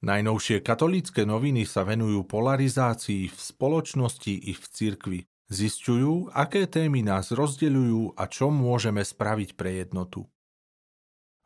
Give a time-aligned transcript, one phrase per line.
[0.00, 5.20] Najnovšie katolícke noviny sa venujú polarizácii v spoločnosti i v cirkvi.
[5.52, 10.24] Zisťujú, aké témy nás rozdeľujú a čo môžeme spraviť pre jednotu.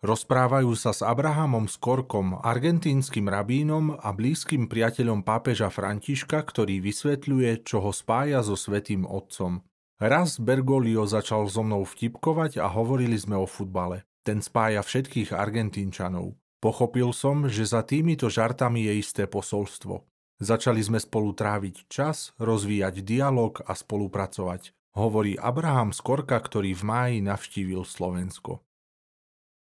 [0.05, 7.81] Rozprávajú sa s Abrahamom Skorkom, argentínskym rabínom a blízkym priateľom pápeža Františka, ktorý vysvetľuje, čo
[7.81, 9.65] ho spája so Svetým Otcom.
[9.97, 14.05] Raz Bergoglio začal so mnou vtipkovať a hovorili sme o futbale.
[14.23, 16.37] Ten spája všetkých Argentínčanov.
[16.65, 20.01] Pochopil som, že za týmito žartami je isté posolstvo.
[20.41, 27.17] Začali sme spolu tráviť čas, rozvíjať dialog a spolupracovať, hovorí Abraham Skorka, ktorý v máji
[27.21, 28.65] navštívil Slovensko.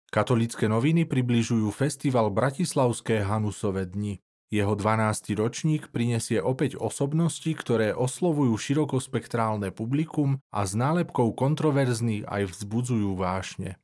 [0.08, 4.24] Katolické noviny približujú festival Bratislavské Hanusové dni.
[4.48, 5.36] Jeho 12.
[5.36, 13.76] ročník prinesie opäť osobnosti, ktoré oslovujú širokospektrálne publikum a s nálepkou kontroverzný aj vzbudzujú vášne.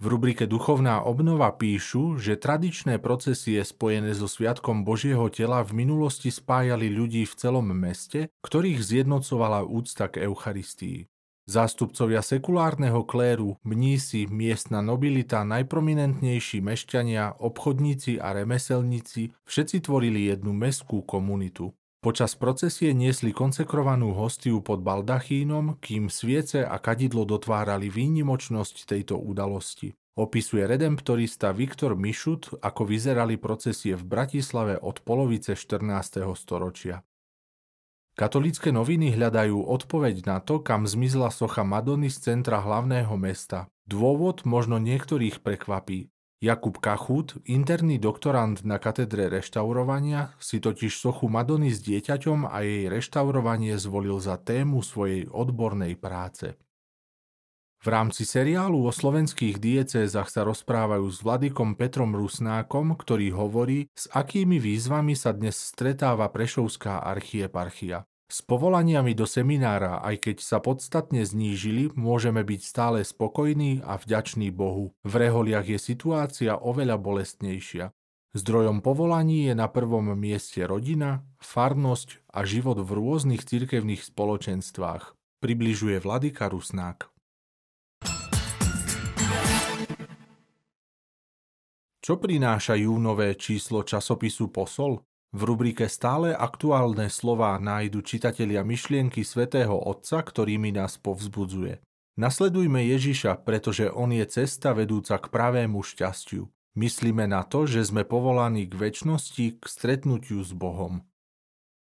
[0.00, 6.32] V rubrike Duchovná obnova píšu, že tradičné procesie spojené so Sviatkom Božieho tela v minulosti
[6.32, 11.04] spájali ľudí v celom meste, ktorých zjednocovala úcta k Eucharistii.
[11.44, 21.04] Zástupcovia sekulárneho kléru, mnísi, miestna nobilita, najprominentnejší mešťania, obchodníci a remeselníci všetci tvorili jednu meskú
[21.04, 21.76] komunitu.
[22.00, 29.92] Počas procesie niesli konsekrovanú hostiu pod baldachínom, kým sviece a kadidlo dotvárali výnimočnosť tejto udalosti.
[30.16, 36.24] Opisuje redemptorista Viktor Mišut, ako vyzerali procesie v Bratislave od polovice 14.
[36.40, 37.04] storočia.
[38.16, 43.68] Katolícke noviny hľadajú odpoveď na to, kam zmizla socha Madony z centra hlavného mesta.
[43.84, 46.08] Dôvod možno niektorých prekvapí.
[46.40, 52.88] Jakub Kachut, interný doktorant na katedre reštaurovania, si totiž sochu Madony s dieťaťom a jej
[52.88, 56.56] reštaurovanie zvolil za tému svojej odbornej práce.
[57.80, 64.08] V rámci seriálu o slovenských diecézach sa rozprávajú s vladikom Petrom Rusnákom, ktorý hovorí, s
[64.08, 68.09] akými výzvami sa dnes stretáva Prešovská archieparchia.
[68.30, 74.54] S povolaniami do seminára, aj keď sa podstatne znížili, môžeme byť stále spokojní a vďační
[74.54, 74.94] Bohu.
[75.02, 77.90] V reholiach je situácia oveľa bolestnejšia.
[78.30, 85.18] Zdrojom povolaní je na prvom mieste rodina, farnosť a život v rôznych cirkevných spoločenstvách.
[85.42, 87.10] Približuje Vladika Rusnák.
[91.98, 95.02] Čo prináša júnové číslo časopisu Posol?
[95.30, 101.78] V rubrike Stále aktuálne slová nájdu čitatelia myšlienky svätého Otca, ktorými nás povzbudzuje.
[102.18, 106.50] Nasledujme Ježiša, pretože On je cesta vedúca k pravému šťastiu.
[106.74, 111.06] Myslíme na to, že sme povolaní k väčšnosti, k stretnutiu s Bohom.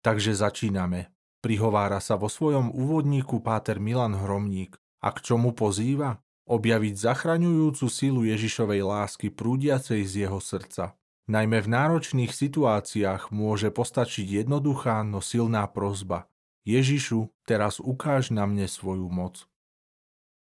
[0.06, 1.10] Takže začíname.
[1.42, 4.78] Prihovára sa vo svojom úvodníku páter Milan Hromník.
[5.04, 6.22] A k čomu pozýva?
[6.48, 10.96] Objaviť zachraňujúcu silu Ježišovej lásky prúdiacej z jeho srdca.
[11.23, 16.28] Najmä v náročných situáciách môže postačiť jednoduchá, no silná prozba.
[16.67, 19.47] Ježišu, teraz ukáž na mne svoju moc.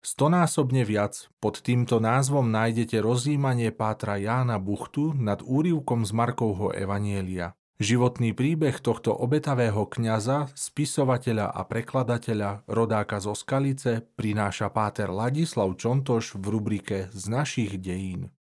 [0.04, 7.56] Stonásobne viac pod týmto názvom nájdete rozjímanie Pátra Jána Buchtu nad úrivkom z Markovho Evanielia.
[7.76, 16.41] Životný príbeh tohto obetavého kňaza, spisovateľa a prekladateľa, rodáka zo Skalice, prináša Páter Ladislav Čontoš
[16.41, 18.32] v rubrike Z našich dejín.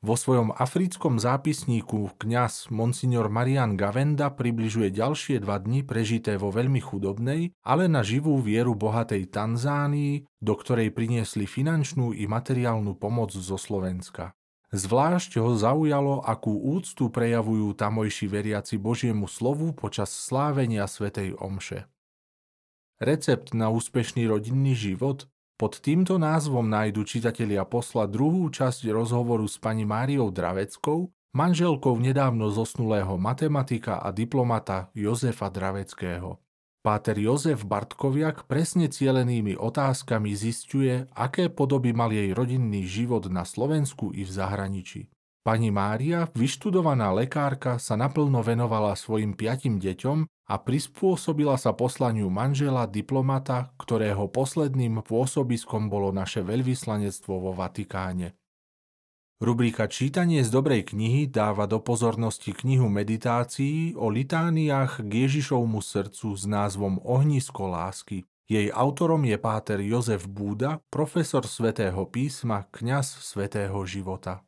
[0.00, 6.80] Vo svojom africkom zápisníku kňaz Monsignor Marian Gavenda približuje ďalšie dva dni prežité vo veľmi
[6.80, 13.60] chudobnej, ale na živú vieru bohatej Tanzánii, do ktorej priniesli finančnú i materiálnu pomoc zo
[13.60, 14.32] Slovenska.
[14.72, 21.84] Zvlášť ho zaujalo, akú úctu prejavujú tamojší veriaci Božiemu slovu počas slávenia svätej Omše.
[23.04, 25.28] Recept na úspešný rodinný život
[25.60, 32.48] pod týmto názvom nájdu čitatelia posla druhú časť rozhovoru s pani Máriou Draveckou, manželkou nedávno
[32.48, 36.40] zosnulého matematika a diplomata Jozefa Draveckého.
[36.80, 44.16] Páter Jozef Bartkoviak presne cielenými otázkami zistuje, aké podoby mal jej rodinný život na Slovensku
[44.16, 45.12] i v zahraničí.
[45.44, 52.90] Pani Mária, vyštudovaná lekárka, sa naplno venovala svojim piatim deťom a prispôsobila sa poslaniu manžela
[52.90, 58.34] diplomata, ktorého posledným pôsobiskom bolo naše veľvyslanectvo vo Vatikáne.
[59.40, 66.34] Rubrika Čítanie z dobrej knihy dáva do pozornosti knihu meditácií o litániách k Ježišovmu srdcu
[66.34, 68.26] s názvom Ohnisko lásky.
[68.50, 74.42] Jej autorom je páter Jozef Búda, profesor svätého písma, kňaz svätého života.